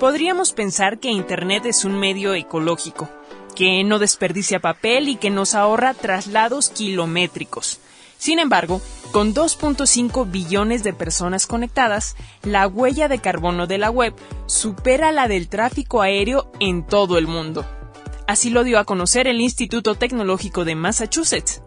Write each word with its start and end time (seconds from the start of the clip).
Podríamos 0.00 0.54
pensar 0.54 0.98
que 0.98 1.10
Internet 1.10 1.66
es 1.66 1.84
un 1.84 2.00
medio 2.00 2.32
ecológico, 2.32 3.10
que 3.54 3.84
no 3.84 3.98
desperdicia 3.98 4.58
papel 4.58 5.10
y 5.10 5.16
que 5.16 5.28
nos 5.28 5.54
ahorra 5.54 5.92
traslados 5.92 6.70
kilométricos. 6.70 7.80
Sin 8.16 8.38
embargo, 8.38 8.80
con 9.12 9.34
2.5 9.34 10.30
billones 10.30 10.82
de 10.84 10.94
personas 10.94 11.46
conectadas, 11.46 12.16
la 12.42 12.66
huella 12.66 13.08
de 13.08 13.18
carbono 13.18 13.66
de 13.66 13.76
la 13.76 13.90
web 13.90 14.14
supera 14.46 15.12
la 15.12 15.28
del 15.28 15.50
tráfico 15.50 16.00
aéreo 16.00 16.50
en 16.60 16.86
todo 16.86 17.18
el 17.18 17.26
mundo. 17.26 17.66
Así 18.26 18.48
lo 18.48 18.64
dio 18.64 18.78
a 18.78 18.86
conocer 18.86 19.26
el 19.26 19.38
Instituto 19.38 19.96
Tecnológico 19.96 20.64
de 20.64 20.76
Massachusetts. 20.76 21.60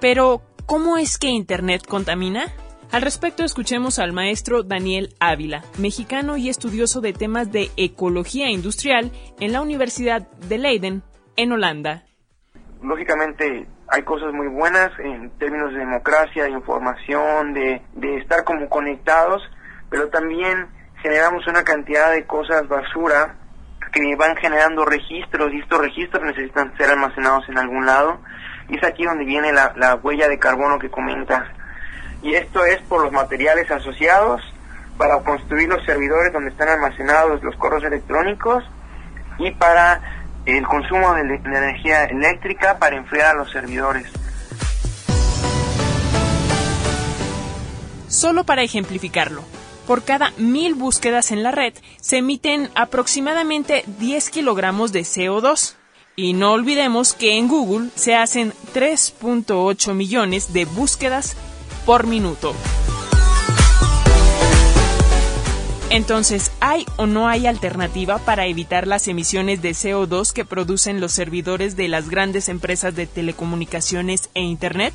Pero, 0.00 0.40
¿cómo 0.64 0.96
es 0.96 1.18
que 1.18 1.28
Internet 1.28 1.86
contamina? 1.86 2.50
Al 2.94 3.02
respecto, 3.02 3.42
escuchemos 3.42 3.98
al 3.98 4.12
maestro 4.12 4.62
Daniel 4.62 5.16
Ávila, 5.18 5.64
mexicano 5.80 6.36
y 6.36 6.48
estudioso 6.48 7.00
de 7.00 7.12
temas 7.12 7.50
de 7.50 7.72
ecología 7.76 8.52
industrial 8.52 9.10
en 9.40 9.52
la 9.52 9.62
Universidad 9.62 10.28
de 10.48 10.58
Leiden, 10.58 11.02
en 11.36 11.50
Holanda. 11.50 12.04
Lógicamente 12.80 13.66
hay 13.88 14.02
cosas 14.04 14.32
muy 14.32 14.46
buenas 14.46 14.92
en 15.00 15.28
términos 15.40 15.72
de 15.72 15.80
democracia, 15.80 16.44
de 16.44 16.50
información, 16.52 17.52
de, 17.52 17.82
estar 18.20 18.44
como 18.44 18.68
conectados, 18.68 19.42
pero 19.90 20.08
también 20.10 20.68
generamos 21.02 21.44
una 21.48 21.64
cantidad 21.64 22.12
de 22.12 22.24
cosas 22.26 22.68
basura 22.68 23.34
que 23.92 24.14
van 24.14 24.36
generando 24.36 24.84
registros 24.84 25.52
y 25.52 25.58
estos 25.58 25.80
registros 25.80 26.22
necesitan 26.22 26.72
ser 26.76 26.90
almacenados 26.90 27.42
en 27.48 27.58
algún 27.58 27.86
lado 27.86 28.20
y 28.68 28.76
es 28.76 28.84
aquí 28.84 29.02
donde 29.02 29.24
viene 29.24 29.52
la, 29.52 29.72
la 29.74 29.96
huella 29.96 30.28
de 30.28 30.38
carbono 30.38 30.78
que 30.78 30.90
comentas 30.90 31.42
y 32.24 32.34
esto 32.34 32.64
es 32.64 32.80
por 32.88 33.02
los 33.02 33.12
materiales 33.12 33.70
asociados 33.70 34.40
para 34.96 35.20
construir 35.20 35.68
los 35.68 35.84
servidores 35.84 36.32
donde 36.32 36.50
están 36.50 36.70
almacenados 36.70 37.42
los 37.42 37.54
correos 37.56 37.84
electrónicos 37.84 38.64
y 39.38 39.50
para 39.50 40.00
el 40.46 40.66
consumo 40.66 41.12
de, 41.14 41.20
energía 41.20 42.04
eléctrica 42.04 42.78
para 42.78 42.96
enfriar 42.96 43.34
a 43.34 43.38
los 43.38 43.50
servidores. 43.52 44.06
Solo 48.08 48.44
para 48.44 48.62
ejemplificarlo, 48.62 49.42
por 49.86 50.02
cada 50.02 50.32
mil 50.38 50.74
búsquedas 50.74 51.30
en 51.30 51.42
la 51.42 51.50
red 51.50 51.74
se 52.00 52.18
emiten 52.18 52.70
aproximadamente 52.74 53.84
10 53.98 54.30
kilogramos 54.30 54.92
de 54.92 55.00
CO2. 55.00 55.76
Y 56.16 56.32
no 56.32 56.52
olvidemos 56.52 57.12
que 57.12 57.36
en 57.36 57.48
Google 57.48 57.90
se 57.96 58.14
hacen 58.14 58.52
3.8 58.72 59.94
millones 59.94 60.52
de 60.52 60.64
búsquedas 60.64 61.36
por 61.84 62.06
minuto. 62.06 62.54
Entonces, 65.90 66.50
¿hay 66.60 66.86
o 66.96 67.06
no 67.06 67.28
hay 67.28 67.46
alternativa 67.46 68.18
para 68.18 68.46
evitar 68.46 68.88
las 68.88 69.06
emisiones 69.06 69.62
de 69.62 69.70
CO2 69.70 70.32
que 70.32 70.44
producen 70.44 71.00
los 71.00 71.12
servidores 71.12 71.76
de 71.76 71.86
las 71.86 72.08
grandes 72.08 72.48
empresas 72.48 72.96
de 72.96 73.06
telecomunicaciones 73.06 74.28
e 74.34 74.40
Internet? 74.40 74.92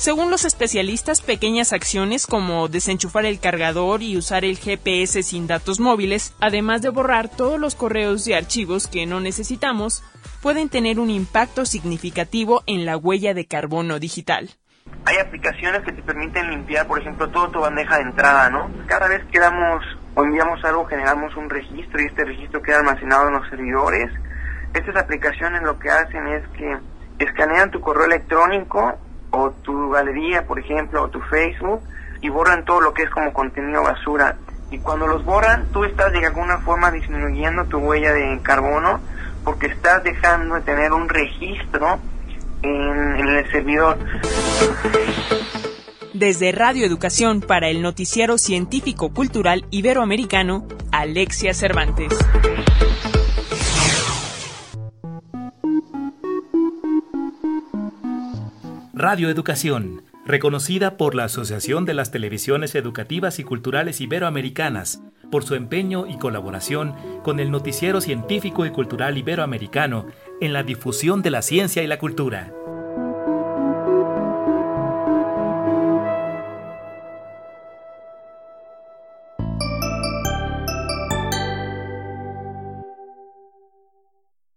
Según 0.00 0.30
los 0.30 0.46
especialistas, 0.46 1.20
pequeñas 1.20 1.74
acciones 1.74 2.26
como 2.26 2.68
desenchufar 2.68 3.26
el 3.26 3.38
cargador 3.38 4.02
y 4.02 4.16
usar 4.16 4.46
el 4.46 4.56
GPS 4.56 5.22
sin 5.22 5.46
datos 5.46 5.78
móviles, 5.78 6.32
además 6.40 6.80
de 6.80 6.88
borrar 6.88 7.28
todos 7.28 7.60
los 7.60 7.74
correos 7.74 8.26
y 8.26 8.32
archivos 8.32 8.86
que 8.86 9.04
no 9.04 9.20
necesitamos, 9.20 10.02
pueden 10.40 10.70
tener 10.70 10.98
un 10.98 11.10
impacto 11.10 11.66
significativo 11.66 12.62
en 12.66 12.86
la 12.86 12.96
huella 12.96 13.34
de 13.34 13.44
carbono 13.44 13.98
digital. 13.98 14.56
Hay 15.04 15.16
aplicaciones 15.18 15.82
que 15.82 15.92
te 15.92 16.02
permiten 16.02 16.50
limpiar, 16.50 16.86
por 16.86 17.00
ejemplo, 17.00 17.28
toda 17.28 17.50
tu 17.50 17.60
bandeja 17.60 17.96
de 17.96 18.02
entrada, 18.02 18.50
¿no? 18.50 18.70
Cada 18.86 19.08
vez 19.08 19.24
que 19.32 19.38
damos 19.38 19.84
o 20.14 20.22
enviamos 20.24 20.64
algo, 20.64 20.86
generamos 20.86 21.34
un 21.36 21.48
registro 21.48 22.00
y 22.00 22.06
este 22.06 22.24
registro 22.24 22.62
queda 22.62 22.78
almacenado 22.78 23.28
en 23.28 23.34
los 23.34 23.48
servidores. 23.48 24.10
Estas 24.74 24.96
aplicaciones 24.96 25.62
lo 25.62 25.78
que 25.78 25.90
hacen 25.90 26.26
es 26.28 26.46
que 26.48 26.78
escanean 27.18 27.70
tu 27.70 27.80
correo 27.80 28.06
electrónico 28.06 28.98
o 29.30 29.50
tu 29.50 29.90
galería, 29.90 30.46
por 30.46 30.58
ejemplo, 30.58 31.02
o 31.02 31.08
tu 31.08 31.20
Facebook 31.22 31.82
y 32.20 32.28
borran 32.28 32.64
todo 32.64 32.80
lo 32.80 32.94
que 32.94 33.02
es 33.02 33.10
como 33.10 33.32
contenido 33.32 33.82
basura. 33.82 34.36
Y 34.70 34.78
cuando 34.78 35.06
los 35.06 35.24
borran, 35.24 35.66
tú 35.72 35.84
estás 35.84 36.12
de 36.12 36.24
alguna 36.24 36.58
forma 36.58 36.90
disminuyendo 36.90 37.64
tu 37.64 37.78
huella 37.78 38.12
de 38.12 38.40
carbono 38.42 39.00
porque 39.44 39.66
estás 39.66 40.04
dejando 40.04 40.56
de 40.56 40.60
tener 40.60 40.92
un 40.92 41.08
registro 41.08 41.98
en, 42.62 43.28
el 43.28 43.50
servidor. 43.50 43.98
Desde 46.12 46.52
Radio 46.52 46.84
Educación 46.84 47.40
para 47.40 47.68
el 47.68 47.80
Noticiero 47.80 48.36
Científico 48.36 49.14
Cultural 49.14 49.64
Iberoamericano, 49.70 50.66
Alexia 50.92 51.54
Cervantes. 51.54 52.12
Radio 58.92 59.30
Educación, 59.30 60.02
reconocida 60.26 60.98
por 60.98 61.14
la 61.14 61.24
Asociación 61.24 61.86
de 61.86 61.94
las 61.94 62.10
Televisiones 62.10 62.74
Educativas 62.74 63.38
y 63.38 63.44
Culturales 63.44 64.02
Iberoamericanas 64.02 65.02
por 65.30 65.42
su 65.42 65.54
empeño 65.54 66.06
y 66.06 66.18
colaboración 66.18 66.94
con 67.22 67.40
el 67.40 67.50
Noticiero 67.50 68.02
Científico 68.02 68.66
y 68.66 68.70
Cultural 68.70 69.16
Iberoamericano 69.16 70.06
en 70.42 70.52
la 70.52 70.64
difusión 70.64 71.22
de 71.22 71.30
la 71.30 71.40
ciencia 71.40 71.82
y 71.82 71.86
la 71.86 71.98
cultura. 71.98 72.52